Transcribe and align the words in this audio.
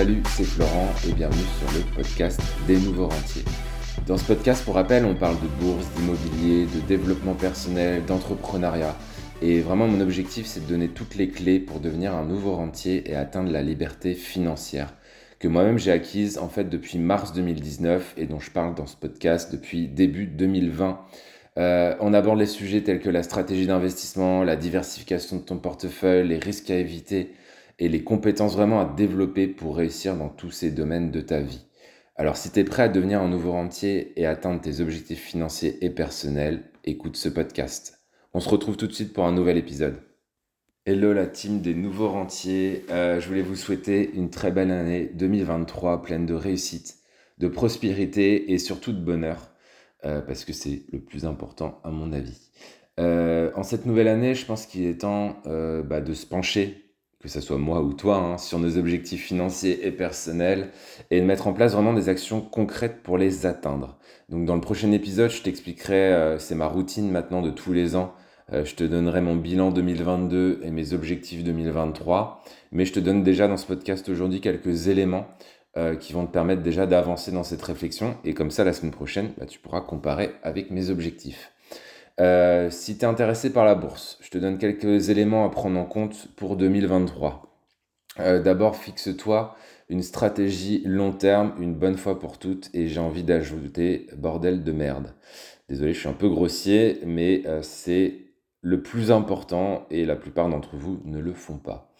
Salut, 0.00 0.22
c'est 0.30 0.44
Florent 0.44 0.88
et 1.06 1.12
bienvenue 1.12 1.44
sur 1.58 1.78
le 1.78 1.84
podcast 1.94 2.40
des 2.66 2.78
nouveaux 2.78 3.08
rentiers. 3.08 3.44
Dans 4.06 4.16
ce 4.16 4.24
podcast, 4.24 4.64
pour 4.64 4.76
rappel, 4.76 5.04
on 5.04 5.14
parle 5.14 5.36
de 5.42 5.62
bourse, 5.62 5.86
d'immobilier, 5.94 6.64
de 6.64 6.80
développement 6.88 7.34
personnel, 7.34 8.02
d'entrepreneuriat. 8.06 8.96
Et 9.42 9.60
vraiment, 9.60 9.86
mon 9.86 10.00
objectif, 10.00 10.46
c'est 10.46 10.60
de 10.60 10.70
donner 10.70 10.88
toutes 10.88 11.16
les 11.16 11.28
clés 11.28 11.60
pour 11.60 11.80
devenir 11.80 12.14
un 12.14 12.24
nouveau 12.24 12.54
rentier 12.54 13.10
et 13.10 13.14
atteindre 13.14 13.52
la 13.52 13.60
liberté 13.60 14.14
financière 14.14 14.94
que 15.38 15.48
moi-même 15.48 15.78
j'ai 15.78 15.92
acquise 15.92 16.38
en 16.38 16.48
fait 16.48 16.70
depuis 16.70 16.96
mars 16.96 17.34
2019 17.34 18.14
et 18.16 18.24
dont 18.24 18.40
je 18.40 18.50
parle 18.50 18.74
dans 18.74 18.86
ce 18.86 18.96
podcast 18.96 19.52
depuis 19.52 19.86
début 19.86 20.24
2020. 20.24 20.98
Euh, 21.58 21.94
on 22.00 22.14
aborde 22.14 22.38
les 22.38 22.46
sujets 22.46 22.80
tels 22.80 23.00
que 23.00 23.10
la 23.10 23.22
stratégie 23.22 23.66
d'investissement, 23.66 24.44
la 24.44 24.56
diversification 24.56 25.36
de 25.36 25.42
ton 25.42 25.58
portefeuille, 25.58 26.26
les 26.26 26.38
risques 26.38 26.70
à 26.70 26.76
éviter 26.76 27.34
et 27.80 27.88
les 27.88 28.04
compétences 28.04 28.54
vraiment 28.54 28.80
à 28.80 28.84
développer 28.84 29.48
pour 29.48 29.76
réussir 29.76 30.14
dans 30.14 30.28
tous 30.28 30.50
ces 30.50 30.70
domaines 30.70 31.10
de 31.10 31.22
ta 31.22 31.40
vie. 31.40 31.64
Alors 32.14 32.36
si 32.36 32.52
tu 32.52 32.60
es 32.60 32.64
prêt 32.64 32.84
à 32.84 32.88
devenir 32.88 33.22
un 33.22 33.28
nouveau 33.28 33.52
rentier 33.52 34.12
et 34.20 34.26
atteindre 34.26 34.60
tes 34.60 34.80
objectifs 34.80 35.22
financiers 35.22 35.82
et 35.84 35.88
personnels, 35.88 36.64
écoute 36.84 37.16
ce 37.16 37.30
podcast. 37.30 38.00
On 38.34 38.40
se 38.40 38.48
retrouve 38.50 38.76
tout 38.76 38.86
de 38.86 38.92
suite 38.92 39.14
pour 39.14 39.24
un 39.24 39.32
nouvel 39.32 39.56
épisode. 39.56 39.96
Hello 40.84 41.14
la 41.14 41.26
team 41.26 41.62
des 41.62 41.74
nouveaux 41.74 42.10
rentiers, 42.10 42.84
euh, 42.90 43.18
je 43.18 43.28
voulais 43.28 43.42
vous 43.42 43.56
souhaiter 43.56 44.10
une 44.14 44.28
très 44.28 44.50
belle 44.50 44.70
année 44.70 45.10
2023 45.14 46.02
pleine 46.02 46.26
de 46.26 46.34
réussite, 46.34 46.98
de 47.38 47.48
prospérité 47.48 48.52
et 48.52 48.58
surtout 48.58 48.92
de 48.92 49.00
bonheur, 49.00 49.50
euh, 50.04 50.20
parce 50.20 50.44
que 50.44 50.52
c'est 50.52 50.82
le 50.92 51.00
plus 51.00 51.24
important 51.24 51.80
à 51.84 51.90
mon 51.90 52.12
avis. 52.12 52.50
Euh, 52.98 53.50
en 53.54 53.62
cette 53.62 53.86
nouvelle 53.86 54.08
année, 54.08 54.34
je 54.34 54.44
pense 54.44 54.66
qu'il 54.66 54.84
est 54.84 55.00
temps 55.00 55.36
bah, 55.44 56.02
de 56.02 56.12
se 56.12 56.26
pencher 56.26 56.89
que 57.20 57.28
ce 57.28 57.40
soit 57.40 57.58
moi 57.58 57.82
ou 57.82 57.92
toi, 57.92 58.16
hein, 58.16 58.38
sur 58.38 58.58
nos 58.58 58.78
objectifs 58.78 59.24
financiers 59.24 59.86
et 59.86 59.92
personnels, 59.92 60.70
et 61.10 61.20
de 61.20 61.26
mettre 61.26 61.46
en 61.46 61.52
place 61.52 61.74
vraiment 61.74 61.92
des 61.92 62.08
actions 62.08 62.40
concrètes 62.40 63.02
pour 63.02 63.18
les 63.18 63.46
atteindre. 63.46 63.98
Donc 64.30 64.46
dans 64.46 64.54
le 64.54 64.60
prochain 64.60 64.90
épisode, 64.92 65.30
je 65.30 65.42
t'expliquerai, 65.42 66.12
euh, 66.12 66.38
c'est 66.38 66.54
ma 66.54 66.66
routine 66.66 67.10
maintenant 67.10 67.42
de 67.42 67.50
tous 67.50 67.72
les 67.72 67.94
ans, 67.94 68.14
euh, 68.52 68.64
je 68.64 68.74
te 68.74 68.84
donnerai 68.84 69.20
mon 69.20 69.36
bilan 69.36 69.70
2022 69.70 70.60
et 70.64 70.70
mes 70.70 70.92
objectifs 70.92 71.44
2023, 71.44 72.42
mais 72.72 72.84
je 72.84 72.92
te 72.92 73.00
donne 73.00 73.22
déjà 73.22 73.48
dans 73.48 73.56
ce 73.56 73.66
podcast 73.66 74.08
aujourd'hui 74.08 74.40
quelques 74.40 74.88
éléments 74.88 75.26
euh, 75.76 75.94
qui 75.94 76.12
vont 76.12 76.26
te 76.26 76.32
permettre 76.32 76.62
déjà 76.62 76.86
d'avancer 76.86 77.30
dans 77.30 77.44
cette 77.44 77.62
réflexion, 77.62 78.16
et 78.24 78.34
comme 78.34 78.50
ça 78.50 78.64
la 78.64 78.72
semaine 78.72 78.92
prochaine, 78.92 79.32
bah, 79.38 79.46
tu 79.46 79.58
pourras 79.58 79.82
comparer 79.82 80.32
avec 80.42 80.70
mes 80.70 80.90
objectifs. 80.90 81.52
Euh, 82.18 82.70
si 82.70 82.98
tu 82.98 83.04
es 83.04 83.08
intéressé 83.08 83.52
par 83.52 83.64
la 83.64 83.74
bourse, 83.74 84.18
je 84.20 84.30
te 84.30 84.38
donne 84.38 84.58
quelques 84.58 85.08
éléments 85.10 85.46
à 85.46 85.50
prendre 85.50 85.78
en 85.78 85.84
compte 85.84 86.28
pour 86.36 86.56
2023. 86.56 87.50
Euh, 88.18 88.42
d'abord, 88.42 88.76
fixe-toi 88.76 89.56
une 89.88 90.02
stratégie 90.02 90.82
long 90.84 91.12
terme, 91.12 91.52
une 91.60 91.74
bonne 91.74 91.96
fois 91.96 92.18
pour 92.18 92.38
toutes, 92.38 92.70
et 92.74 92.86
j'ai 92.86 93.00
envie 93.00 93.24
d'ajouter 93.24 94.06
bordel 94.16 94.62
de 94.62 94.72
merde. 94.72 95.14
Désolé, 95.68 95.92
je 95.94 96.00
suis 96.00 96.08
un 96.08 96.12
peu 96.12 96.28
grossier, 96.28 97.00
mais 97.04 97.42
euh, 97.46 97.60
c'est 97.62 98.18
le 98.62 98.82
plus 98.82 99.10
important 99.10 99.86
et 99.90 100.04
la 100.04 100.16
plupart 100.16 100.48
d'entre 100.48 100.76
vous 100.76 101.00
ne 101.04 101.18
le 101.18 101.32
font 101.32 101.56
pas. 101.56 101.92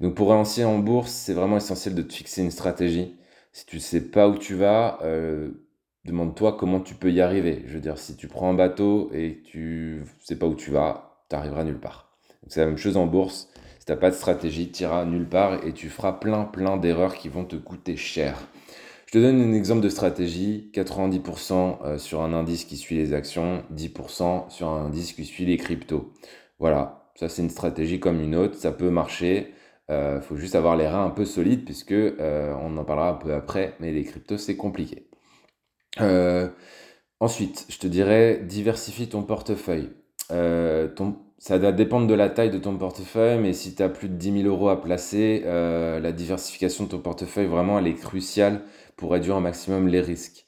Donc 0.00 0.14
pour 0.14 0.30
réussir 0.32 0.68
en 0.68 0.78
bourse, 0.78 1.10
c'est 1.12 1.34
vraiment 1.34 1.56
essentiel 1.56 1.94
de 1.94 2.02
te 2.02 2.12
fixer 2.12 2.42
une 2.42 2.50
stratégie. 2.50 3.16
Si 3.52 3.66
tu 3.66 3.76
ne 3.76 3.80
sais 3.80 4.00
pas 4.00 4.28
où 4.28 4.36
tu 4.38 4.54
vas, 4.54 4.98
demande-toi 6.06 6.56
comment 6.58 6.80
tu 6.80 6.94
peux 6.94 7.12
y 7.12 7.20
arriver. 7.20 7.62
Je 7.66 7.74
veux 7.74 7.80
dire, 7.80 7.98
si 7.98 8.16
tu 8.16 8.28
prends 8.28 8.50
un 8.50 8.54
bateau 8.54 9.10
et 9.12 9.42
tu 9.44 10.04
sais 10.22 10.38
pas 10.38 10.46
où 10.46 10.54
tu 10.54 10.70
vas, 10.70 11.20
tu 11.28 11.36
arriveras 11.36 11.64
nulle 11.64 11.80
part. 11.80 12.16
C'est 12.48 12.60
la 12.60 12.66
même 12.66 12.78
chose 12.78 12.96
en 12.96 13.06
bourse. 13.06 13.48
Si 13.80 13.86
tu 13.86 13.92
n'as 13.92 13.98
pas 13.98 14.10
de 14.10 14.14
stratégie, 14.14 14.70
tu 14.70 14.84
iras 14.84 15.04
nulle 15.04 15.28
part 15.28 15.64
et 15.64 15.72
tu 15.72 15.88
feras 15.88 16.12
plein 16.12 16.44
plein 16.44 16.76
d'erreurs 16.76 17.16
qui 17.16 17.28
vont 17.28 17.44
te 17.44 17.56
coûter 17.56 17.96
cher. 17.96 18.38
Je 19.06 19.12
te 19.12 19.18
donne 19.18 19.40
un 19.40 19.52
exemple 19.52 19.82
de 19.82 19.88
stratégie. 19.88 20.70
90% 20.74 21.78
euh, 21.84 21.98
sur 21.98 22.22
un 22.22 22.32
indice 22.32 22.64
qui 22.64 22.76
suit 22.76 22.96
les 22.96 23.12
actions, 23.14 23.62
10% 23.74 24.50
sur 24.50 24.68
un 24.68 24.86
indice 24.86 25.12
qui 25.12 25.24
suit 25.24 25.46
les 25.46 25.56
cryptos. 25.56 26.12
Voilà, 26.58 27.10
ça 27.14 27.28
c'est 27.28 27.42
une 27.42 27.50
stratégie 27.50 28.00
comme 28.00 28.20
une 28.20 28.34
autre, 28.34 28.56
ça 28.56 28.72
peut 28.72 28.90
marcher. 28.90 29.52
Il 29.88 29.92
euh, 29.92 30.20
faut 30.20 30.36
juste 30.36 30.56
avoir 30.56 30.76
les 30.76 30.88
reins 30.88 31.04
un 31.04 31.10
peu 31.10 31.24
solides 31.24 31.64
puisque 31.64 31.92
euh, 31.92 32.54
on 32.60 32.76
en 32.76 32.84
parlera 32.84 33.10
un 33.10 33.14
peu 33.14 33.32
après, 33.34 33.74
mais 33.78 33.92
les 33.92 34.04
cryptos 34.04 34.38
c'est 34.38 34.56
compliqué. 34.56 35.05
Euh, 36.00 36.48
ensuite, 37.20 37.66
je 37.68 37.78
te 37.78 37.86
dirais, 37.86 38.40
diversifie 38.42 39.08
ton 39.08 39.22
portefeuille. 39.22 39.90
Euh, 40.32 40.88
ça 41.38 41.58
va 41.58 41.72
dépendre 41.72 42.06
de 42.06 42.14
la 42.14 42.28
taille 42.30 42.50
de 42.50 42.58
ton 42.58 42.76
portefeuille, 42.76 43.38
mais 43.38 43.52
si 43.52 43.74
tu 43.74 43.82
as 43.82 43.88
plus 43.88 44.08
de 44.08 44.14
10 44.14 44.42
000 44.42 44.48
euros 44.48 44.68
à 44.68 44.80
placer, 44.80 45.42
euh, 45.46 46.00
la 46.00 46.12
diversification 46.12 46.84
de 46.84 46.90
ton 46.90 46.98
portefeuille, 46.98 47.46
vraiment, 47.46 47.78
elle 47.78 47.86
est 47.86 47.94
cruciale 47.94 48.62
pour 48.96 49.12
réduire 49.12 49.36
au 49.36 49.40
maximum 49.40 49.88
les 49.88 50.00
risques. 50.00 50.46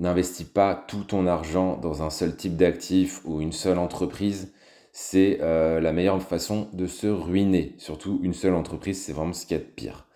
N'investis 0.00 0.46
pas 0.46 0.76
tout 0.76 1.02
ton 1.02 1.26
argent 1.26 1.76
dans 1.76 2.02
un 2.04 2.10
seul 2.10 2.36
type 2.36 2.56
d'actif 2.56 3.20
ou 3.24 3.40
une 3.40 3.50
seule 3.52 3.78
entreprise. 3.78 4.52
C'est 4.92 5.38
la 5.40 5.92
meilleure 5.92 6.22
façon 6.22 6.68
de 6.72 6.86
se 6.86 7.08
ruiner. 7.08 7.74
Surtout, 7.78 8.20
une 8.22 8.34
seule 8.34 8.54
entreprise, 8.54 9.02
c'est 9.02 9.12
vraiment 9.12 9.32
ce 9.32 9.46
qu'il 9.46 9.56
y 9.56 9.60
a 9.60 9.64
de 9.64 9.68
pire. 9.68 10.06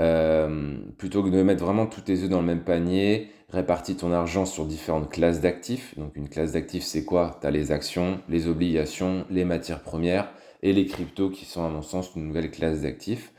Euh, 0.00 0.76
plutôt 0.96 1.24
que 1.24 1.28
de 1.28 1.42
mettre 1.42 1.64
vraiment 1.64 1.86
tous 1.86 2.02
tes 2.02 2.22
œufs 2.22 2.28
dans 2.28 2.40
le 2.40 2.46
même 2.46 2.62
panier, 2.62 3.30
répartis 3.48 3.96
ton 3.96 4.12
argent 4.12 4.46
sur 4.46 4.64
différentes 4.64 5.10
classes 5.10 5.40
d'actifs. 5.40 5.98
Donc 5.98 6.16
une 6.16 6.28
classe 6.28 6.52
d'actifs, 6.52 6.84
c'est 6.84 7.04
quoi? 7.04 7.38
Tu 7.40 7.46
as 7.46 7.50
les 7.50 7.72
actions, 7.72 8.20
les 8.28 8.46
obligations, 8.46 9.24
les 9.30 9.44
matières 9.44 9.80
premières 9.80 10.30
et 10.62 10.72
les 10.72 10.86
cryptos 10.86 11.30
qui 11.30 11.44
sont 11.44 11.64
à 11.64 11.68
mon 11.68 11.82
sens 11.82 12.12
une 12.14 12.26
nouvelle 12.28 12.50
classe 12.50 12.82
d'actifs. 12.82 13.32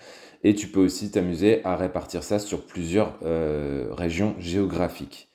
Et 0.43 0.55
tu 0.55 0.67
peux 0.67 0.79
aussi 0.79 1.11
t'amuser 1.11 1.61
à 1.65 1.75
répartir 1.75 2.23
ça 2.23 2.39
sur 2.39 2.65
plusieurs 2.65 3.17
euh, 3.23 3.87
régions 3.91 4.35
géographiques. 4.39 5.29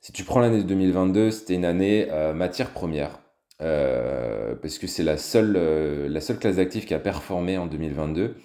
Si 0.00 0.12
tu 0.12 0.24
prends 0.24 0.40
l'année 0.40 0.62
2022, 0.62 1.30
c'était 1.30 1.54
une 1.54 1.66
année 1.66 2.08
euh, 2.10 2.32
matière 2.34 2.70
première. 2.70 3.20
parce 3.58 4.78
que 4.78 4.86
c'est 4.86 5.02
la 5.02 5.12
la 5.12 6.20
seule 6.20 6.38
classe 6.38 6.56
d'actifs 6.56 6.86
qui 6.86 6.94
a 6.94 6.98
performé 6.98 7.58
en 7.58 7.66
2022. 7.66 8.36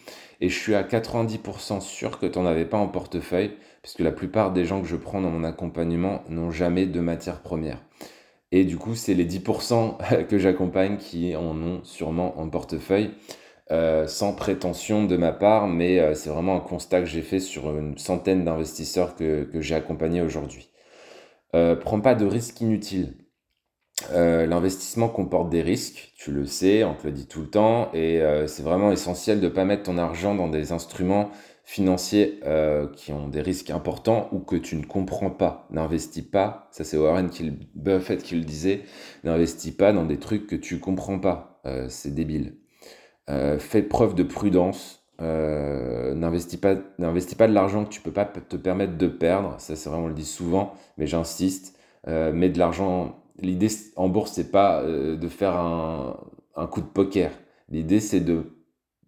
Et 0.42 0.50
je 0.50 0.58
suis 0.58 0.76
à 0.76 0.84
90% 0.84 1.82
sûr 1.82 2.20
que 2.20 2.26
tu 2.26 2.40
n'en 2.40 2.46
avais 2.46 2.66
pas 2.66 2.78
en 2.78 2.88
portefeuille, 2.88 3.54
puisque 3.82 4.00
la 4.00 4.12
plupart 4.12 4.52
des 4.52 4.66
gens 4.66 4.82
que 4.82 4.88
je 4.88 4.96
prends 4.96 5.22
dans 5.22 5.30
mon 5.30 5.44
accompagnement 5.44 6.24
n'ont 6.30 6.52
jamais 6.52 6.86
de 6.86 7.00
matière 7.00 7.42
première. 7.42 7.84
Et 8.52 8.66
du 8.66 8.78
coup, 8.78 8.96
c'est 8.96 9.16
les 9.16 9.26
10% 9.26 10.28
que 10.28 10.38
j'accompagne 10.38 10.98
qui 10.98 11.36
en 11.36 11.60
ont 11.62 11.84
sûrement 11.84 12.40
en 12.40 12.50
portefeuille, 12.50 13.12
euh, 13.72 14.08
sans 14.08 14.34
prétention 14.36 15.06
de 15.06 15.18
ma 15.18 15.32
part, 15.32 15.68
mais 15.68 16.00
euh, 16.00 16.14
c'est 16.14 16.30
vraiment 16.30 16.56
un 16.58 16.60
constat 16.60 17.00
que 17.00 17.08
j'ai 17.08 17.24
fait 17.24 17.40
sur 17.40 17.76
une 17.76 17.98
centaine 17.98 18.44
d'investisseurs 18.46 19.16
que, 19.16 19.50
j'ai 19.56 19.76
accompagnés 19.76 20.22
aujourd'hui. 20.22 20.70
Euh, 21.56 21.76
prends 21.76 22.00
pas 22.02 22.14
de 22.14 22.26
risques 22.26 22.62
inutiles. 22.62 23.16
Euh, 24.12 24.46
l'investissement 24.46 25.08
comporte 25.08 25.50
des 25.50 25.62
risques, 25.62 26.14
tu 26.16 26.32
le 26.32 26.46
sais, 26.46 26.84
on 26.84 26.94
te 26.96 27.08
le 27.08 27.14
dit 27.14 27.28
tout 27.28 27.42
le 27.42 27.48
temps, 27.48 27.90
et 27.94 28.22
euh, 28.22 28.48
c'est 28.48 28.64
vraiment 28.64 28.92
essentiel 28.92 29.40
de 29.40 29.46
ne 29.46 29.52
pas 29.52 29.66
mettre 29.66 29.84
ton 29.84 29.98
argent 29.98 30.36
dans 30.36 30.48
des 30.48 30.72
instruments 30.72 31.32
financiers 31.64 32.40
euh, 32.46 32.88
qui 32.88 33.14
ont 33.14 33.30
des 33.30 33.42
risques 33.42 33.70
importants 33.70 34.28
ou 34.32 34.40
que 34.40 34.56
tu 34.56 34.76
ne 34.76 34.84
comprends 34.86 35.30
pas. 35.30 35.68
N'investis 35.72 36.24
pas, 36.24 36.68
ça 36.72 36.84
c'est 36.84 36.98
Warren 36.98 37.30
Buffett 37.76 38.22
qui 38.22 38.36
le 38.36 38.44
disait, 38.44 38.82
n'investis 39.24 39.72
pas 39.72 39.94
dans 39.94 40.06
des 40.06 40.18
trucs 40.18 40.48
que 40.48 40.56
tu 40.56 40.80
comprends 40.80 41.20
pas, 41.20 41.62
c'est 41.88 42.14
débile. 42.14 42.58
fais 43.60 43.82
preuve 43.82 44.16
de 44.16 44.24
prudence, 44.24 45.06
n'investis 45.20 46.60
pas, 46.60 46.76
pas 46.76 47.48
de 47.48 47.54
l'argent 47.54 47.86
que 47.86 47.90
tu 47.90 48.02
peux 48.02 48.12
pas 48.12 48.26
te 48.26 48.58
permettre 48.58 48.98
de 48.98 49.08
perdre, 49.08 49.56
ça 49.60 49.78
c'est 49.78 49.90
vraiment, 49.90 50.06
on 50.06 50.10
le 50.10 50.14
dit 50.14 50.26
souvent, 50.26 50.74
mais 50.98 51.08
j'insiste, 51.08 51.80
mets 52.06 52.50
de 52.50 52.60
l'argent 52.60 53.23
l'idée 53.40 53.68
en 53.96 54.10
bourse, 54.10 54.34
c'est 54.34 54.52
pas 54.52 54.82
euh, 54.82 55.16
de 55.16 55.28
faire 55.28 55.56
un, 55.56 56.18
coup 56.68 56.82
de 56.82 56.88
poker. 56.88 57.32
L'idée, 57.70 58.00
c'est 58.00 58.20
de 58.20 58.44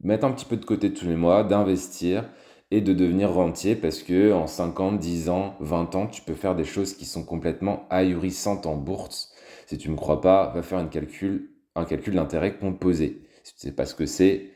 mettre 0.04 0.25
un 0.25 0.31
petit 0.31 0.45
peu 0.45 0.57
de 0.57 0.66
côté 0.66 0.94
tous 0.94 1.06
les 1.06 1.16
mois, 1.16 1.44
d'investir 1.44 2.30
et 2.72 2.81
de 2.81 2.94
devenir 2.94 3.31
rentier 3.31 3.75
parce 3.75 4.01
que 4.01 4.33
en 4.33 4.48
50, 4.48 5.00
10 5.00 5.30
ans, 5.30 5.56
20 5.60 5.95
ans, 5.95 6.07
tu 6.07 6.22
peux 6.22 6.33
faire 6.33 6.56
des 6.56 6.63
choses 6.63 6.94
qui 6.95 7.06
sont 7.06 7.24
complètement 7.24 7.86
ahurissantes 7.89 8.66
en 8.66 8.75
bourse. 8.75 9.31
Si 9.68 9.77
tu 9.77 9.89
ne 9.89 9.94
me 9.94 9.98
crois 9.98 10.22
pas, 10.22 10.51
va 10.54 10.62
faire 10.63 10.80
un 10.80 10.88
calcul, 10.88 11.51
un 11.75 11.86
calcul 11.86 12.16
d'intérêt 12.16 12.57
composé. 12.57 13.21
Si 13.44 13.56
tu 13.56 13.68
ne 13.68 13.69
sais 13.71 13.75
pas 13.75 13.86
ce 13.86 13.95
que 13.95 14.06
c'est, 14.06 14.50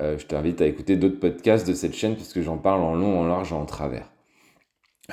euh, 0.00 0.18
je 0.18 0.26
t'invite 0.26 0.60
à 0.60 0.66
écouter 0.66 0.96
d'autres 0.96 1.18
podcasts 1.18 1.66
de 1.66 1.74
cette 1.74 1.94
chaîne 1.94 2.16
parce 2.16 2.32
que 2.32 2.42
j'en 2.42 2.58
parle 2.58 2.82
en 2.82 2.94
long, 2.94 3.20
en 3.20 3.26
large, 3.26 3.52
en 3.52 3.64
travers. 3.64 4.12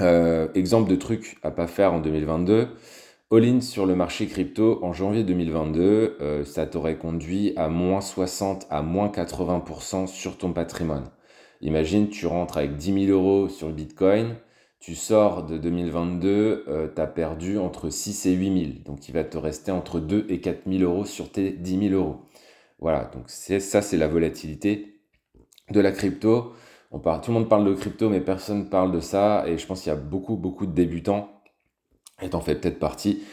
Euh, 0.01 0.47
exemple 0.55 0.89
de 0.89 0.95
trucs 0.95 1.37
à 1.43 1.51
pas 1.51 1.67
faire 1.67 1.93
en 1.93 1.99
2022 1.99 2.67
All-in 3.33 3.61
sur 3.61 3.87
le 3.87 3.95
marché 3.95 4.27
crypto 4.27 4.77
en 4.83 4.93
janvier 4.93 5.23
2022, 5.23 6.17
euh, 6.21 6.45
ça 6.45 6.67
t'aurait 6.67 6.99
conduit 6.99 7.53
à 7.55 7.67
moins 7.67 7.99
60 7.99 8.67
à 8.69 8.83
moins 8.83 9.07
80% 9.07 10.05
sur 10.05 10.37
ton 10.37 10.53
patrimoine. 10.53 11.09
Imagine, 11.61 12.09
tu 12.09 12.27
rentres 12.27 12.57
avec 12.57 12.77
10 12.77 13.07
000 13.07 13.11
euros 13.11 13.49
sur 13.49 13.69
le 13.69 13.73
Bitcoin, 13.73 14.35
tu 14.79 14.93
sors 14.93 15.47
de 15.47 15.57
2022, 15.57 16.91
tu 16.95 17.01
as 17.01 17.07
perdu 17.07 17.57
entre 17.57 17.89
6 17.89 18.27
et 18.27 18.33
8 18.33 18.65
000. 18.65 18.71
Donc 18.85 19.09
il 19.09 19.13
va 19.13 19.23
te 19.23 19.39
rester 19.39 19.71
entre 19.71 19.99
2 19.99 20.27
et 20.29 20.39
4 20.39 20.69
000 20.69 20.83
euros 20.83 21.05
sur 21.05 21.31
tes 21.31 21.49
10 21.49 21.89
000 21.89 21.93
euros. 21.95 22.17
Voilà, 22.77 23.05
donc 23.15 23.23
ça 23.29 23.81
c'est 23.81 23.97
la 23.97 24.07
volatilité 24.07 24.99
de 25.71 25.79
la 25.79 25.91
crypto. 25.91 26.53
On 26.91 26.99
parle, 26.99 27.21
tout 27.21 27.31
le 27.31 27.39
monde 27.39 27.49
parle 27.49 27.65
de 27.65 27.73
crypto, 27.73 28.09
mais 28.09 28.21
personne 28.21 28.69
parle 28.69 28.91
de 28.91 28.99
ça. 28.99 29.45
Et 29.47 29.57
je 29.57 29.65
pense 29.65 29.81
qu'il 29.81 29.89
y 29.89 29.95
a 29.95 29.97
beaucoup, 29.97 30.35
beaucoup 30.35 30.67
de 30.67 30.73
débutants, 30.73 31.41
et 32.23 32.29
t'en 32.29 32.41
fais 32.41 32.55
peut-être 32.55 32.79
partie, 32.79 33.23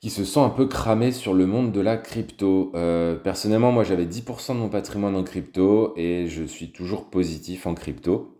qui 0.00 0.10
se 0.10 0.24
sont 0.24 0.44
un 0.44 0.50
peu 0.50 0.66
cramés 0.66 1.12
sur 1.12 1.34
le 1.34 1.46
monde 1.46 1.72
de 1.72 1.80
la 1.80 1.96
crypto. 1.96 2.72
Euh, 2.74 3.16
personnellement, 3.16 3.72
moi 3.72 3.84
j'avais 3.84 4.06
10% 4.06 4.54
de 4.54 4.60
mon 4.60 4.68
patrimoine 4.68 5.16
en 5.16 5.24
crypto 5.24 5.92
et 5.96 6.26
je 6.28 6.44
suis 6.44 6.70
toujours 6.70 7.10
positif 7.10 7.66
en 7.66 7.74
crypto, 7.74 8.36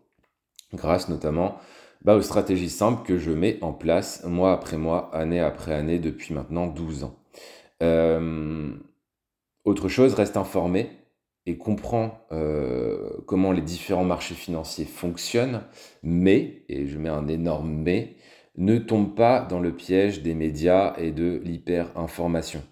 grâce 0.73 1.09
notamment 1.09 1.57
bah, 2.05 2.15
aux 2.15 2.23
stratégies 2.23 2.71
simples 2.71 3.05
que 3.05 3.19
je 3.19 3.33
mets 3.33 3.59
en 3.61 3.73
place 3.73 4.25
mois 4.25 4.53
après 4.53 4.77
mois, 4.79 5.15
année 5.15 5.41
après 5.41 5.75
année, 5.75 5.99
depuis 5.99 6.33
maintenant 6.33 6.67
12 6.67 7.05
ans. 7.05 7.17
Euh, 7.83 8.73
autre 9.65 9.89
chose, 9.89 10.15
reste 10.15 10.37
informé 10.37 10.91
et 11.47 11.57
comprend 11.57 12.27
euh, 12.31 13.11
comment 13.27 13.53
les 13.53 13.63
différents 13.63 14.05
marchés 14.05 14.35
financiers 14.35 14.85
fonctionnent, 14.85 15.63
mais, 16.03 16.63
et 16.69 16.87
je 16.87 16.99
mets 16.99 17.09
un 17.09 17.27
énorme 17.27 17.71
mais, 17.71 18.17
ne 18.59 18.77
tombe 18.79 19.15
pas 19.15 19.41
dans 19.41 19.61
le 19.61 19.73
piège 19.73 20.23
des 20.23 20.35
médias 20.35 20.95
et 20.99 21.13
de 21.13 21.41
l'hyper-information. 21.45 22.63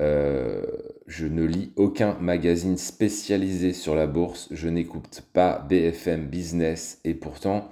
Euh, 0.00 0.64
je 1.06 1.26
ne 1.26 1.44
lis 1.44 1.72
aucun 1.76 2.14
magazine 2.20 2.78
spécialisé 2.78 3.74
sur 3.74 3.94
la 3.94 4.06
bourse, 4.06 4.48
je 4.50 4.68
n'écoute 4.68 5.22
pas 5.34 5.58
BFM 5.68 6.26
Business 6.26 7.00
et 7.04 7.12
pourtant 7.12 7.68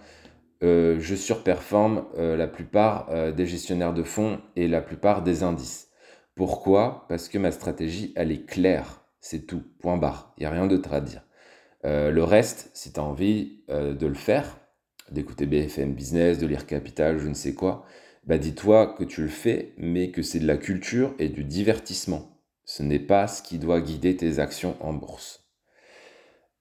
euh, 0.62 0.98
je 1.00 1.14
surperforme 1.14 2.04
euh, 2.18 2.36
la 2.36 2.48
plupart 2.48 3.08
des 3.32 3.46
gestionnaires 3.46 3.94
de 3.94 4.02
fonds 4.02 4.40
et 4.54 4.68
la 4.68 4.82
plupart 4.82 5.22
des 5.22 5.42
indices. 5.42 5.88
Pourquoi? 6.34 7.06
Parce 7.08 7.30
que 7.30 7.38
ma 7.38 7.50
stratégie, 7.50 8.12
elle 8.14 8.30
est 8.30 8.44
claire, 8.44 9.00
c'est 9.20 9.46
tout, 9.46 9.62
point 9.80 9.96
barre, 9.96 10.34
il 10.36 10.42
n'y 10.42 10.46
a 10.46 10.50
rien 10.50 10.66
d'autre 10.66 10.92
à 10.92 11.00
dire. 11.00 11.22
le 11.84 12.22
reste, 12.22 12.70
si 12.74 12.92
tu 12.92 13.00
as 13.00 13.02
envie 13.02 13.62
de 13.68 14.06
le 14.06 14.14
faire, 14.14 14.58
d'écouter 15.12 15.46
BFM 15.46 15.94
Business, 15.94 16.38
de 16.38 16.46
lire 16.46 16.66
Capital, 16.66 17.18
je 17.18 17.28
ne 17.28 17.34
sais 17.34 17.54
quoi, 17.54 17.84
bah 18.26 18.38
dis-toi 18.38 18.94
que 18.98 19.04
tu 19.04 19.22
le 19.22 19.28
fais, 19.28 19.72
mais 19.78 20.10
que 20.10 20.22
c'est 20.22 20.38
de 20.38 20.46
la 20.46 20.56
culture 20.56 21.14
et 21.18 21.28
du 21.28 21.44
divertissement. 21.44 22.38
Ce 22.64 22.82
n'est 22.82 22.98
pas 22.98 23.26
ce 23.26 23.42
qui 23.42 23.58
doit 23.58 23.80
guider 23.80 24.16
tes 24.16 24.38
actions 24.38 24.76
en 24.80 24.92
bourse. 24.92 25.48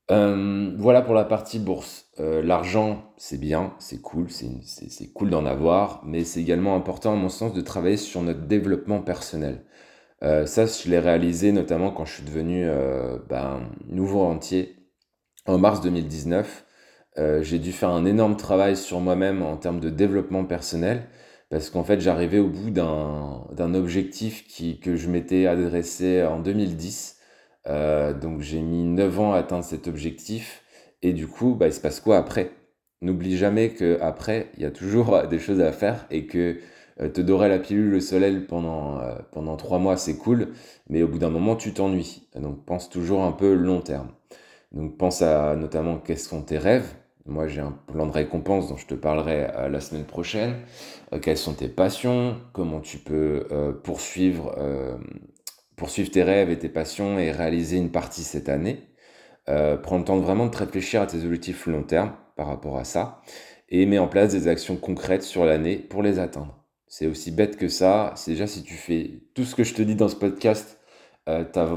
Euh, 0.10 0.74
voilà 0.78 1.02
pour 1.02 1.14
la 1.14 1.26
partie 1.26 1.60
bourse. 1.60 2.06
Euh, 2.20 2.42
l'argent, 2.42 3.14
c'est 3.18 3.38
bien, 3.40 3.74
c'est 3.80 4.02
cool, 4.02 4.28
c'est 4.30 5.12
cool 5.14 5.30
d'en 5.30 5.46
avoir, 5.46 6.02
mais 6.06 6.24
c'est 6.24 6.40
également 6.40 6.76
important, 6.76 7.12
à 7.14 7.16
mon 7.18 7.30
sens, 7.30 7.54
de 7.54 7.62
travailler 7.62 7.98
sur 7.98 8.22
notre 8.22 8.48
développement 8.48 9.02
personnel. 9.02 9.66
Euh, 10.24 10.46
ça, 10.46 10.66
je 10.66 10.90
l'ai 10.90 11.00
réalisé 11.00 11.52
notamment 11.52 11.92
quand 11.92 12.06
je 12.06 12.14
suis 12.14 12.24
devenu 12.24 12.66
ben, 13.30 13.70
nouveau 13.88 14.24
entier 14.24 14.78
en 15.46 15.58
mars 15.58 15.82
2019. 15.82 16.66
Euh, 17.18 17.42
j'ai 17.42 17.60
dû 17.60 17.72
faire 17.72 17.90
un 17.90 18.06
énorme 18.06 18.38
travail 18.38 18.78
sur 18.78 19.00
moi-même 19.00 19.42
en 19.42 19.58
termes 19.58 19.80
de 19.80 19.90
développement 19.90 20.46
personnel 20.46 21.08
parce 21.50 21.70
qu'en 21.70 21.84
fait 21.84 22.00
j'arrivais 22.00 22.40
au 22.40 22.50
bout 22.50 22.70
d'un 22.70 23.74
objectif 23.74 24.48
qui, 24.48 24.80
que 24.80 24.96
je 24.96 25.10
m'étais 25.10 25.48
adressé 25.48 26.24
en 26.24 26.40
2010. 26.40 27.18
Euh, 27.68 28.14
donc 28.14 28.42
j'ai 28.42 28.62
mis 28.62 28.84
9 28.84 29.20
ans 29.20 29.34
à 29.34 29.40
atteindre 29.40 29.64
cet 29.64 29.88
objectif 29.88 30.64
et 31.02 31.14
du 31.14 31.28
coup 31.28 31.56
bah, 31.56 31.68
il 31.68 31.74
se 31.74 31.82
passe 31.82 32.00
quoi 32.00 32.18
après? 32.18 32.52
N'oublie 33.02 33.38
jamais 33.38 33.74
qu'après 33.74 34.52
il 34.58 34.64
y 34.64 34.66
a 34.66 34.72
toujours 34.72 35.28
des 35.30 35.40
choses 35.40 35.62
à 35.62 35.72
faire 35.72 36.06
et 36.12 36.28
que 36.28 36.58
euh, 37.02 37.10
te 37.10 37.22
dorer 37.22 37.50
la 37.50 37.60
pilule 37.60 37.90
le 37.90 38.00
soleil 38.00 38.42
pendant, 38.42 39.00
pendant 39.32 39.56
3 39.58 39.80
mois 39.80 39.98
c'est 39.98 40.18
cool 40.18 40.50
mais 40.90 41.04
au 41.04 41.08
bout 41.08 41.20
d'un 41.20 41.30
moment 41.30 41.56
tu 41.56 41.74
t'ennuies. 41.74 42.28
Donc 42.36 42.66
pense 42.66 42.90
toujours 42.90 43.24
un 43.24 43.32
peu 43.32 43.54
long 43.54 43.82
terme. 43.82 44.12
Donc 44.72 44.98
pense 44.98 45.22
à 45.22 45.56
notamment 45.56 45.98
quels 45.98 46.20
sont 46.20 46.42
tes 46.42 46.58
rêves, 46.58 46.94
moi, 47.28 47.48
j'ai 47.48 47.60
un 47.60 47.78
plan 47.88 48.08
de 48.08 48.12
récompense 48.12 48.70
dont 48.70 48.78
je 48.78 48.88
te 48.88 48.94
parlerai 48.94 49.48
euh, 49.54 49.70
la 49.70 49.82
semaine 49.82 50.06
prochaine. 50.06 50.56
Euh, 51.14 51.20
quelles 51.20 51.38
sont 51.38 51.54
tes 51.54 51.68
passions? 51.68 52.38
Comment 52.54 52.80
tu 52.80 52.98
peux 52.98 53.48
euh, 53.52 53.74
poursuivre, 53.74 54.56
tes 56.12 56.24
rêves 56.24 56.50
et 56.50 56.58
tes 56.58 56.70
passions 56.70 57.20
et 57.20 57.32
réaliser 57.32 57.78
une 57.78 57.92
partie 57.92 58.24
cette 58.24 58.50
année? 58.50 58.84
Prends 59.46 59.98
le 59.98 60.04
temps 60.04 60.20
vraiment 60.20 60.48
de 60.48 60.56
réfléchir 60.56 61.02
à 61.02 61.08
tes 61.08 61.24
objectifs 61.24 61.68
long 61.68 61.84
terme 61.84 62.12
par 62.36 62.48
rapport 62.48 62.78
à 62.78 62.84
ça 62.84 63.22
et 63.70 63.86
mets 63.86 63.98
en 63.98 64.08
place 64.08 64.34
des 64.34 64.50
actions 64.50 64.76
concrètes 64.76 65.24
sur 65.24 65.46
l'année 65.46 65.78
pour 65.78 66.04
les 66.04 66.20
atteindre. 66.20 66.66
C'est 66.88 67.08
aussi 67.08 67.32
bête 67.32 67.56
que 67.56 67.70
ça. 67.70 68.12
C'est 68.16 68.32
déjà 68.32 68.48
si 68.48 68.64
tu 68.64 68.74
fais 68.74 69.22
tout 69.36 69.46
ce 69.46 69.56
que 69.56 69.64
je 69.64 69.74
te 69.74 69.82
dis 69.82 69.96
dans 69.96 70.10
ce 70.10 70.18
podcast, 70.18 70.80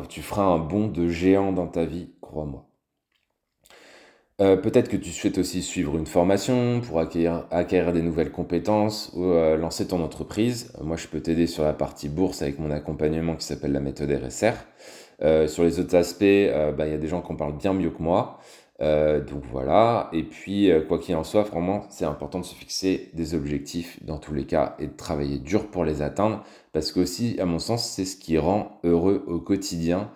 tu 0.08 0.22
feras 0.22 0.42
un 0.42 0.58
bond 0.58 0.88
de 0.88 1.08
géant 1.08 1.52
dans 1.52 1.68
ta 1.68 1.84
vie, 1.84 2.10
crois-moi. 2.20 2.69
Euh, 4.40 4.56
peut-être 4.56 4.88
que 4.88 4.96
tu 4.96 5.10
souhaites 5.10 5.36
aussi 5.36 5.60
suivre 5.62 5.96
une 5.98 6.06
formation 6.06 6.80
pour 6.80 6.98
acquérir, 6.98 7.92
des 7.92 8.00
nouvelles 8.00 8.30
compétences 8.30 9.12
ou 9.14 9.24
euh, 9.24 9.56
lancer 9.58 9.86
ton 9.88 10.02
entreprise. 10.02 10.72
Moi, 10.82 10.96
je 10.96 11.08
peux 11.08 11.20
t'aider 11.20 11.46
sur 11.46 11.62
la 11.62 11.74
partie 11.74 12.08
bourse 12.08 12.40
avec 12.40 12.58
mon 12.58 12.70
accompagnement 12.70 13.36
qui 13.36 13.44
s'appelle 13.44 13.72
la 13.72 13.80
méthode 13.80 14.10
RSR. 14.10 14.54
Euh, 15.22 15.46
sur 15.46 15.64
les 15.64 15.78
autres 15.78 15.94
aspects, 15.94 16.24
bah, 16.76 16.86
il 16.86 16.92
y 16.92 16.94
a 16.94 16.98
des 16.98 17.08
gens 17.08 17.20
qui 17.20 17.32
en 17.32 17.36
parlent 17.36 17.58
bien 17.58 17.74
mieux 17.74 17.90
que 17.90 18.02
moi. 18.02 18.38
donc 18.80 19.42
voilà. 19.52 20.08
Et 20.14 20.22
puis, 20.22 20.70
quoi 20.88 20.98
qu'il 20.98 21.14
en 21.16 21.24
soit, 21.24 21.42
vraiment, 21.42 21.84
c'est 21.90 22.06
important 22.06 22.38
de 22.40 22.46
se 22.46 22.54
fixer 22.54 23.10
des 23.12 23.34
objectifs 23.34 24.02
dans 24.04 24.16
tous 24.18 24.32
les 24.32 24.46
cas 24.46 24.74
et 24.78 24.86
de 24.86 24.96
travailler 24.96 25.38
dur 25.38 25.68
pour 25.70 25.84
les 25.84 26.00
atteindre. 26.00 26.42
Parce 26.72 26.92
que 26.92 27.00
aussi, 27.00 27.36
à 27.40 27.44
mon 27.44 27.58
sens, 27.58 27.86
c'est 27.86 28.06
ce 28.06 28.16
qui 28.16 28.38
rend 28.38 28.80
heureux 28.84 29.22
au 29.26 29.38
quotidien. 29.38 30.10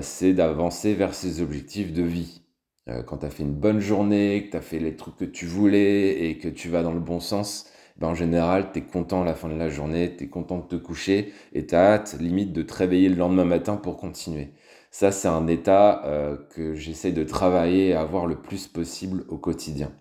c'est 0.00 0.32
d'avancer 0.32 0.94
vers 0.94 1.14
ses 1.14 1.40
objectifs 1.42 1.92
de 1.92 2.02
vie. 2.02 2.41
Euh, 2.88 3.02
quand 3.02 3.18
tu 3.18 3.26
as 3.26 3.30
fait 3.30 3.42
une 3.42 3.54
bonne 3.54 3.80
journée, 3.80 4.44
que 4.46 4.50
tu 4.52 4.56
as 4.56 4.60
fait 4.60 4.78
les 4.78 4.96
trucs 4.96 5.16
que 5.16 5.24
tu 5.24 5.46
voulais 5.46 6.28
et 6.28 6.38
que 6.38 6.48
tu 6.48 6.68
vas 6.68 6.82
dans 6.82 6.92
le 6.92 7.00
bon 7.00 7.20
sens, 7.20 7.66
ben 7.98 8.08
en 8.08 8.14
général, 8.14 8.72
tu 8.72 8.80
es 8.80 8.82
content 8.82 9.22
à 9.22 9.24
la 9.24 9.34
fin 9.34 9.48
de 9.48 9.54
la 9.54 9.68
journée, 9.68 10.14
tu 10.16 10.24
es 10.24 10.28
content 10.28 10.58
de 10.58 10.66
te 10.66 10.76
coucher 10.76 11.32
et 11.52 11.66
tu 11.66 11.74
as 11.74 11.94
hâte 11.94 12.16
limite 12.18 12.52
de 12.52 12.62
te 12.62 12.74
réveiller 12.74 13.08
le 13.08 13.16
lendemain 13.16 13.44
matin 13.44 13.76
pour 13.76 13.96
continuer. 13.96 14.52
Ça, 14.90 15.12
c'est 15.12 15.28
un 15.28 15.46
état 15.46 16.04
euh, 16.06 16.36
que 16.50 16.74
j'essaie 16.74 17.12
de 17.12 17.24
travailler 17.24 17.88
et 17.88 17.94
avoir 17.94 18.26
le 18.26 18.36
plus 18.36 18.66
possible 18.66 19.24
au 19.28 19.38
quotidien. 19.38 19.92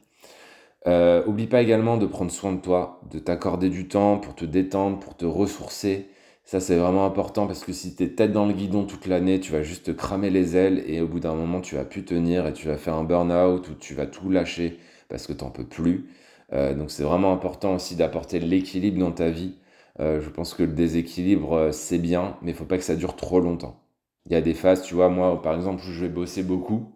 Euh, 0.87 1.23
oublie 1.27 1.47
pas 1.47 1.61
également 1.61 1.97
de 1.97 2.07
prendre 2.07 2.31
soin 2.31 2.53
de 2.53 2.59
toi, 2.59 3.01
de 3.11 3.19
t'accorder 3.19 3.69
du 3.69 3.87
temps 3.87 4.17
pour 4.17 4.35
te 4.35 4.45
détendre, 4.45 4.99
pour 4.99 5.15
te 5.15 5.25
ressourcer, 5.25 6.09
ça, 6.43 6.59
c'est 6.59 6.75
vraiment 6.75 7.05
important 7.05 7.47
parce 7.47 7.63
que 7.63 7.71
si 7.71 7.95
tu 7.95 8.03
es 8.03 8.09
tête 8.09 8.33
dans 8.33 8.45
le 8.45 8.53
guidon 8.53 8.83
toute 8.85 9.05
l'année, 9.07 9.39
tu 9.39 9.51
vas 9.51 9.63
juste 9.63 9.85
te 9.85 9.91
cramer 9.91 10.29
les 10.29 10.57
ailes 10.57 10.83
et 10.87 10.99
au 11.01 11.07
bout 11.07 11.19
d'un 11.19 11.35
moment, 11.35 11.61
tu 11.61 11.75
vas 11.75 11.85
plus 11.85 12.03
tenir 12.03 12.45
et 12.47 12.53
tu 12.53 12.67
vas 12.67 12.77
faire 12.77 12.95
un 12.95 13.03
burn-out 13.03 13.69
ou 13.69 13.73
tu 13.75 13.93
vas 13.93 14.05
tout 14.05 14.29
lâcher 14.29 14.79
parce 15.07 15.27
que 15.27 15.33
tu 15.33 15.43
n'en 15.45 15.51
peux 15.51 15.65
plus. 15.65 16.09
Euh, 16.53 16.73
donc, 16.73 16.91
c'est 16.91 17.03
vraiment 17.03 17.31
important 17.31 17.75
aussi 17.75 17.95
d'apporter 17.95 18.39
l'équilibre 18.39 18.99
dans 18.99 19.11
ta 19.11 19.29
vie. 19.29 19.55
Euh, 19.99 20.19
je 20.21 20.29
pense 20.29 20.53
que 20.53 20.63
le 20.63 20.73
déséquilibre, 20.73 21.53
euh, 21.53 21.71
c'est 21.71 21.97
bien, 21.99 22.37
mais 22.41 22.51
il 22.51 22.57
faut 22.57 22.65
pas 22.65 22.77
que 22.77 22.83
ça 22.83 22.95
dure 22.95 23.15
trop 23.15 23.39
longtemps. 23.39 23.79
Il 24.25 24.33
y 24.33 24.35
a 24.35 24.41
des 24.41 24.53
phases, 24.53 24.81
tu 24.83 24.93
vois, 24.95 25.09
moi, 25.09 25.41
par 25.41 25.55
exemple, 25.55 25.81
où 25.87 25.91
je 25.91 26.01
vais 26.01 26.09
bosser 26.09 26.43
beaucoup, 26.43 26.91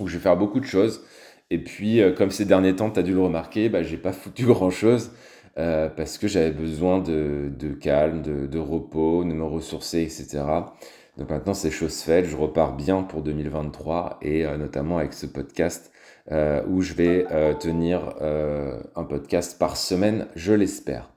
où 0.00 0.08
je 0.08 0.16
vais 0.16 0.22
faire 0.22 0.36
beaucoup 0.36 0.60
de 0.60 0.66
choses. 0.66 1.04
Et 1.50 1.58
puis, 1.62 2.00
comme 2.16 2.30
ces 2.30 2.44
derniers 2.44 2.76
temps, 2.76 2.90
tu 2.90 3.00
as 3.00 3.02
dû 3.02 3.12
le 3.12 3.20
remarquer, 3.22 3.68
bah, 3.68 3.82
j'ai 3.82 3.96
pas 3.98 4.12
foutu 4.12 4.46
grand-chose. 4.46 5.12
Euh, 5.58 5.88
parce 5.88 6.16
que 6.16 6.28
j'avais 6.28 6.52
besoin 6.52 7.00
de, 7.00 7.50
calme, 7.80 8.22
de, 8.22 8.58
repos, 8.58 9.24
de 9.24 9.32
me 9.32 9.44
ressourcer, 9.44 10.02
etc. 10.02 10.42
Donc 11.16 11.30
maintenant, 11.30 11.54
c'est 11.54 11.70
chose 11.70 12.00
faite, 12.00 12.26
je 12.26 12.36
repars 12.36 12.76
bien 12.76 13.02
pour 13.02 13.22
2023 13.22 14.18
et 14.22 14.46
euh, 14.46 14.56
notamment 14.56 14.98
avec 14.98 15.12
ce 15.12 15.26
podcast 15.26 15.90
euh, 16.30 16.62
où 16.68 16.80
je 16.82 16.94
vais 16.94 17.26
tenir 17.58 18.14
un 18.96 19.04
podcast 19.04 19.58
par 19.58 19.76
semaine, 19.76 20.28
je 20.36 20.52
l'espère. 20.52 21.10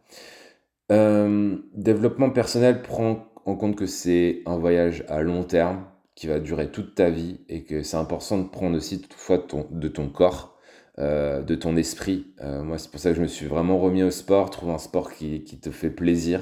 développement 0.90 2.32
personnel 2.32 2.82
prend 2.82 3.28
en 3.46 3.56
compte 3.56 3.76
que 3.76 3.86
c'est 3.86 4.42
un 4.46 4.58
voyage 4.58 5.06
à 5.10 5.22
long 5.22 5.44
terme 5.44 5.86
qui 6.16 6.28
va 6.28 6.40
durer 6.40 6.72
toute 6.72 6.96
ta 6.96 7.10
vie 7.10 7.42
et 7.50 7.64
que 7.64 7.84
c'est 7.84 7.98
important 7.98 8.38
de 8.38 8.48
prendre 8.48 8.78
aussi 8.78 9.02
toutefois 9.02 9.46
de 9.70 9.88
ton 9.88 10.10
corps 10.10 10.53
euh, 11.00 11.42
de 11.42 11.56
ton 11.56 11.76
esprit. 11.76 12.28
Euh, 12.44 12.62
moi, 12.62 12.78
c'est 12.78 12.92
pour 12.92 13.00
ça 13.00 13.10
que 13.10 13.16
je 13.16 13.22
me 13.24 13.28
suis 13.28 13.48
vraiment 13.48 13.80
remis 13.80 14.04
au 14.04 14.12
sport, 14.12 14.52
trouve 14.52 14.70
un 14.70 14.78
sport 14.78 15.12
qui, 15.12 15.44
te 15.44 15.72
fait 15.72 15.90
plaisir. 15.90 16.42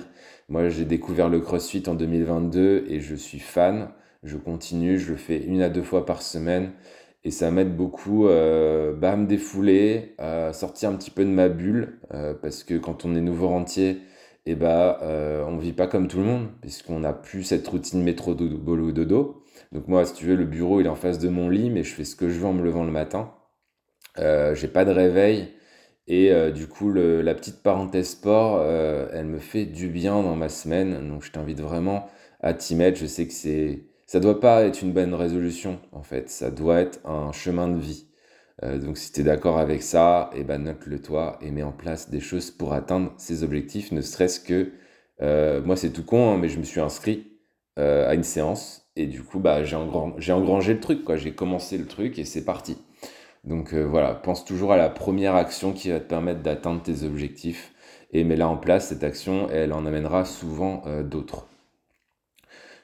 Moi, 0.49 0.67
j'ai 0.67 0.83
découvert 0.83 1.29
le 1.29 1.39
CrossFit 1.39 1.83
en 1.87 1.95
2022 1.95 2.83
et 2.89 2.99
je 2.99 3.15
suis 3.15 3.39
fan. 3.39 3.91
Je 4.23 4.35
continue, 4.35 4.99
je 4.99 5.11
le 5.11 5.15
fais 5.15 5.37
une 5.41 5.61
à 5.61 5.69
deux 5.69 5.83
fois 5.83 6.05
par 6.05 6.21
semaine 6.21 6.71
et 7.23 7.31
ça 7.31 7.49
m'aide 7.49 7.77
beaucoup 7.77 8.27
euh, 8.27 8.93
bah, 8.93 9.13
à 9.13 9.15
me 9.15 9.25
défouler, 9.25 10.15
à 10.17 10.51
sortir 10.51 10.89
un 10.89 10.95
petit 10.95 11.11
peu 11.11 11.23
de 11.23 11.29
ma 11.29 11.47
bulle 11.47 11.99
parce 12.41 12.65
que 12.65 12.77
quand 12.77 13.05
on 13.05 13.15
est 13.15 13.21
nouveau 13.21 13.47
rentier, 13.47 13.99
et 14.45 14.51
eh 14.51 14.55
bah, 14.55 14.99
on 15.47 15.55
vit 15.57 15.71
pas 15.71 15.87
comme 15.87 16.09
tout 16.09 16.17
le 16.17 16.25
monde 16.25 16.47
puisqu'on 16.59 16.99
n'a 16.99 17.13
plus 17.13 17.43
cette 17.43 17.65
routine 17.67 18.03
métro 18.03 18.33
dodo, 18.33 18.57
bolo 18.57 18.91
dodo. 18.91 19.43
Donc 19.71 19.87
moi, 19.87 20.03
si 20.03 20.13
tu 20.13 20.25
veux, 20.25 20.35
le 20.35 20.45
bureau 20.45 20.81
il 20.81 20.87
est 20.87 20.89
en 20.89 20.95
face 20.95 21.19
de 21.19 21.29
mon 21.29 21.47
lit, 21.49 21.69
mais 21.69 21.83
je 21.83 21.93
fais 21.93 22.03
ce 22.03 22.17
que 22.17 22.27
je 22.27 22.37
veux 22.37 22.47
en 22.47 22.53
me 22.53 22.63
levant 22.63 22.83
le 22.83 22.91
matin. 22.91 23.31
Euh, 24.19 24.55
j'ai 24.55 24.67
pas 24.67 24.85
de 24.85 24.91
réveil. 24.91 25.53
Et 26.07 26.31
euh, 26.31 26.51
du 26.51 26.67
coup, 26.67 26.91
la 26.91 27.35
petite 27.35 27.63
parenthèse 27.63 28.09
sport, 28.11 28.59
euh, 28.61 29.07
elle 29.13 29.25
me 29.27 29.39
fait 29.39 29.65
du 29.65 29.87
bien 29.89 30.21
dans 30.23 30.35
ma 30.35 30.49
semaine. 30.49 31.07
Donc, 31.07 31.23
je 31.23 31.31
t'invite 31.31 31.59
vraiment 31.61 32.09
à 32.41 32.53
t'y 32.53 32.75
mettre. 32.75 32.99
Je 32.99 33.05
sais 33.05 33.27
que 33.27 33.33
c'est, 33.33 33.85
ça 34.07 34.19
doit 34.19 34.39
pas 34.39 34.63
être 34.63 34.81
une 34.81 34.93
bonne 34.93 35.13
résolution, 35.13 35.79
en 35.91 36.03
fait. 36.03 36.29
Ça 36.29 36.51
doit 36.51 36.81
être 36.81 36.99
un 37.05 37.31
chemin 37.31 37.67
de 37.67 37.79
vie. 37.79 38.07
Donc 38.63 38.99
si 38.99 39.11
tu 39.11 39.21
es 39.21 39.23
d'accord 39.23 39.57
avec 39.57 39.81
ça, 39.81 40.29
eh 40.35 40.43
ben, 40.43 40.59
note-le 40.63 41.01
toi 41.01 41.39
et 41.41 41.49
mets 41.49 41.63
en 41.63 41.71
place 41.71 42.11
des 42.11 42.19
choses 42.19 42.51
pour 42.51 42.73
atteindre 42.73 43.11
ces 43.17 43.43
objectifs, 43.43 43.91
ne 43.91 44.01
serait-ce 44.01 44.39
que, 44.39 44.71
moi 45.65 45.75
c'est 45.75 45.89
tout 45.91 46.03
con, 46.05 46.33
hein, 46.33 46.37
mais 46.37 46.47
je 46.47 46.59
me 46.59 46.63
suis 46.63 46.79
inscrit 46.79 47.39
à 47.77 48.13
une 48.13 48.23
séance 48.23 48.87
et 48.95 49.07
du 49.07 49.23
coup 49.23 49.39
bah, 49.39 49.63
j'ai 49.63 49.75
engrangé 50.33 50.73
le 50.75 50.79
truc, 50.79 51.03
quoi. 51.03 51.17
j'ai 51.17 51.33
commencé 51.33 51.77
le 51.79 51.87
truc 51.87 52.19
et 52.19 52.25
c'est 52.25 52.45
parti. 52.45 52.77
Donc 53.43 53.73
voilà, 53.73 54.13
pense 54.13 54.45
toujours 54.45 54.71
à 54.71 54.77
la 54.77 54.89
première 54.89 55.35
action 55.35 55.73
qui 55.73 55.89
va 55.89 55.99
te 55.99 56.07
permettre 56.07 56.41
d'atteindre 56.41 56.81
tes 56.81 57.03
objectifs 57.03 57.73
et 58.11 58.23
mets-la 58.23 58.47
en 58.47 58.57
place, 58.57 58.89
cette 58.89 59.03
action, 59.03 59.49
elle 59.49 59.73
en 59.73 59.85
amènera 59.85 60.25
souvent 60.25 60.83
d'autres. 61.03 61.47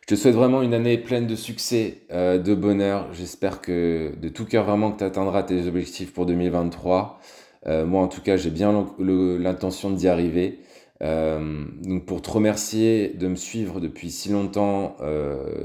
Je 0.09 0.15
te 0.15 0.21
souhaite 0.21 0.35
vraiment 0.35 0.61
une 0.61 0.73
année 0.73 0.97
pleine 0.97 1.27
de 1.27 1.35
succès, 1.35 2.03
euh, 2.13 2.37
de 2.37 2.55
bonheur. 2.55 3.09
J'espère 3.11 3.59
que 3.59 4.13
de 4.15 4.29
tout 4.29 4.45
cœur 4.45 4.63
vraiment 4.63 4.93
que 4.93 4.99
tu 4.99 5.03
atteindras 5.03 5.43
tes 5.43 5.67
objectifs 5.67 6.13
pour 6.13 6.25
2023. 6.25 7.19
Euh, 7.65 7.85
moi 7.85 8.03
en 8.03 8.07
tout 8.07 8.21
cas 8.21 8.37
j'ai 8.37 8.49
bien 8.49 8.87
l'intention 8.99 9.91
d'y 9.91 10.07
arriver. 10.07 10.59
Euh, 11.03 11.65
donc 11.83 12.05
pour 12.05 12.21
te 12.21 12.29
remercier 12.31 13.09
de 13.19 13.27
me 13.27 13.35
suivre 13.35 13.81
depuis 13.81 14.09
si 14.09 14.29
longtemps 14.29 14.95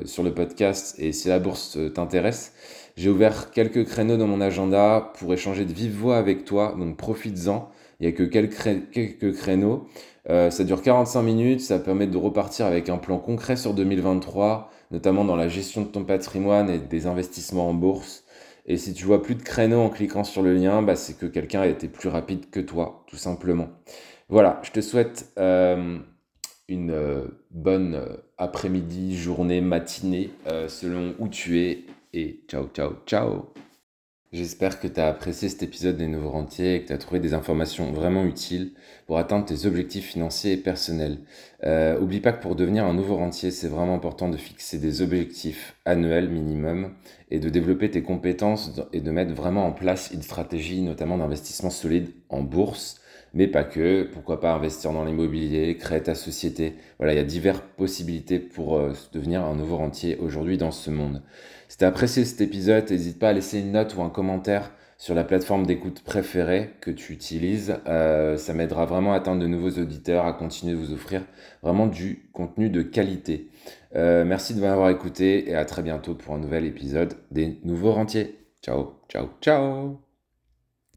sur 0.04 0.24
le 0.24 0.34
podcast 0.34 0.96
et 0.98 1.12
si 1.12 1.28
la 1.28 1.38
bourse 1.38 1.78
t'intéresse, 1.94 2.52
j'ai 2.96 3.08
ouvert 3.08 3.50
quelques 3.50 3.84
créneaux 3.84 4.16
dans 4.16 4.26
mon 4.26 4.40
agenda 4.40 5.12
pour 5.18 5.32
échanger 5.32 5.64
de 5.64 5.72
vive 5.72 5.96
voix 5.96 6.18
avec 6.18 6.44
toi, 6.44 6.74
donc 6.78 6.96
profites-en. 6.96 7.70
Il 8.00 8.06
n'y 8.06 8.12
a 8.12 8.16
que 8.16 8.24
quelques 8.24 9.32
créneaux. 9.34 9.86
Euh, 10.28 10.50
ça 10.50 10.64
dure 10.64 10.82
45 10.82 11.22
minutes, 11.22 11.60
ça 11.60 11.78
permet 11.78 12.06
de 12.06 12.16
repartir 12.16 12.66
avec 12.66 12.88
un 12.88 12.98
plan 12.98 13.18
concret 13.18 13.56
sur 13.56 13.74
2023, 13.74 14.70
notamment 14.90 15.24
dans 15.24 15.36
la 15.36 15.48
gestion 15.48 15.82
de 15.82 15.86
ton 15.86 16.04
patrimoine 16.04 16.70
et 16.70 16.78
des 16.78 17.06
investissements 17.06 17.68
en 17.68 17.74
bourse. 17.74 18.24
Et 18.66 18.76
si 18.76 18.92
tu 18.92 19.04
vois 19.04 19.22
plus 19.22 19.34
de 19.34 19.42
créneaux 19.42 19.80
en 19.80 19.88
cliquant 19.88 20.22
sur 20.22 20.42
le 20.42 20.54
lien, 20.54 20.82
bah, 20.82 20.94
c'est 20.94 21.18
que 21.18 21.26
quelqu'un 21.26 21.62
a 21.62 21.66
été 21.66 21.88
plus 21.88 22.08
rapide 22.08 22.50
que 22.50 22.60
toi, 22.60 23.04
tout 23.08 23.16
simplement. 23.16 23.68
Voilà, 24.28 24.60
je 24.62 24.70
te 24.70 24.80
souhaite 24.80 25.32
euh, 25.38 25.98
une 26.68 26.90
euh, 26.90 27.26
bonne 27.50 28.04
après-midi, 28.38 29.16
journée, 29.16 29.60
matinée, 29.60 30.30
selon 30.68 31.14
où 31.18 31.28
tu 31.28 31.60
es. 31.60 31.84
Et 32.14 32.44
ciao, 32.46 32.68
ciao, 32.74 32.96
ciao 33.06 33.54
J'espère 34.32 34.80
que 34.80 34.86
tu 34.86 34.98
as 34.98 35.08
apprécié 35.08 35.50
cet 35.50 35.62
épisode 35.62 35.96
des 35.98 36.06
Nouveaux 36.06 36.30
Rentiers 36.30 36.74
et 36.74 36.82
que 36.82 36.88
tu 36.88 36.92
as 36.92 36.98
trouvé 36.98 37.20
des 37.20 37.34
informations 37.34 37.92
vraiment 37.92 38.24
utiles 38.24 38.72
pour 39.06 39.18
atteindre 39.18 39.44
tes 39.44 39.66
objectifs 39.66 40.06
financiers 40.06 40.52
et 40.52 40.56
personnels. 40.56 41.18
Euh, 41.64 42.00
oublie 42.00 42.20
pas 42.20 42.32
que 42.32 42.42
pour 42.42 42.54
devenir 42.54 42.86
un 42.86 42.94
nouveau 42.94 43.16
rentier, 43.16 43.50
c'est 43.50 43.68
vraiment 43.68 43.94
important 43.94 44.30
de 44.30 44.38
fixer 44.38 44.78
des 44.78 45.02
objectifs 45.02 45.76
annuels 45.84 46.30
minimum 46.30 46.94
et 47.30 47.40
de 47.40 47.50
développer 47.50 47.90
tes 47.90 48.02
compétences 48.02 48.80
et 48.94 49.00
de 49.00 49.10
mettre 49.10 49.34
vraiment 49.34 49.66
en 49.66 49.72
place 49.72 50.10
une 50.12 50.22
stratégie, 50.22 50.80
notamment 50.80 51.18
d'investissement 51.18 51.70
solide 51.70 52.10
en 52.30 52.42
bourse, 52.42 53.01
mais 53.34 53.46
pas 53.46 53.64
que. 53.64 54.04
Pourquoi 54.12 54.40
pas 54.40 54.54
investir 54.54 54.92
dans 54.92 55.04
l'immobilier, 55.04 55.76
créer 55.76 56.02
ta 56.02 56.14
société. 56.14 56.74
Voilà, 56.98 57.14
il 57.14 57.16
y 57.16 57.20
a 57.20 57.24
diverses 57.24 57.62
possibilités 57.76 58.38
pour 58.38 58.76
euh, 58.76 58.92
devenir 59.12 59.42
un 59.42 59.54
nouveau 59.54 59.76
rentier 59.76 60.16
aujourd'hui 60.18 60.58
dans 60.58 60.70
ce 60.70 60.90
monde. 60.90 61.22
Si 61.68 61.78
tu 61.78 61.84
as 61.84 61.88
apprécié 61.88 62.24
cet 62.24 62.40
épisode, 62.40 62.90
n'hésite 62.90 63.18
pas 63.18 63.30
à 63.30 63.32
laisser 63.32 63.60
une 63.60 63.72
note 63.72 63.96
ou 63.96 64.02
un 64.02 64.10
commentaire 64.10 64.72
sur 65.02 65.16
la 65.16 65.24
plateforme 65.24 65.66
d'écoute 65.66 66.02
préférée 66.04 66.70
que 66.80 66.92
tu 66.92 67.12
utilises. 67.12 67.74
Euh, 67.88 68.36
ça 68.36 68.54
m'aidera 68.54 68.86
vraiment 68.86 69.14
à 69.14 69.16
atteindre 69.16 69.42
de 69.42 69.48
nouveaux 69.48 69.80
auditeurs, 69.80 70.26
à 70.26 70.32
continuer 70.32 70.74
de 70.74 70.78
vous 70.78 70.92
offrir 70.92 71.22
vraiment 71.60 71.88
du 71.88 72.28
contenu 72.32 72.70
de 72.70 72.82
qualité. 72.82 73.48
Euh, 73.96 74.24
merci 74.24 74.54
de 74.54 74.60
m'avoir 74.60 74.90
écouté 74.90 75.50
et 75.50 75.56
à 75.56 75.64
très 75.64 75.82
bientôt 75.82 76.14
pour 76.14 76.34
un 76.34 76.38
nouvel 76.38 76.64
épisode 76.66 77.14
des 77.32 77.58
Nouveaux 77.64 77.92
Rentiers. 77.92 78.38
Ciao, 78.62 79.00
ciao, 79.08 79.30
ciao 79.40 80.11